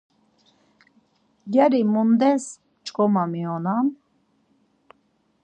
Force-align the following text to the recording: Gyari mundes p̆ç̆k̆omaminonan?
Gyari 1.51 1.79
mundes 1.93 2.43
p̆ç̆k̆omaminonan? 2.57 3.85